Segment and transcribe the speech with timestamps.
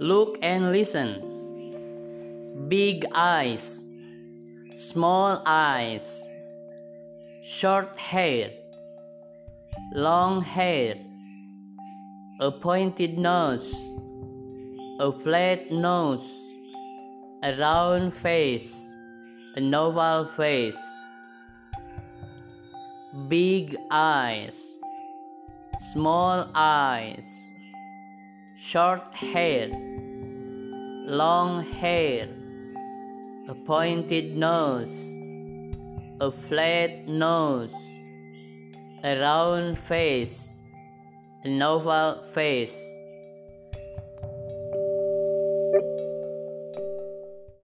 [0.00, 2.66] Look and listen.
[2.68, 3.88] Big eyes,
[4.74, 6.20] small eyes,
[7.44, 8.50] short hair,
[9.92, 10.96] long hair,
[12.40, 13.72] a pointed nose,
[14.98, 16.42] a flat nose,
[17.44, 18.96] a round face,
[19.56, 20.84] a oval face.
[23.28, 24.74] Big eyes,
[25.92, 27.46] small eyes,
[28.64, 29.68] short hair,
[31.06, 32.26] long hair,
[33.46, 35.18] a pointed nose,
[36.22, 37.74] a flat nose,
[39.04, 40.64] a round face,
[41.42, 42.93] an oval face.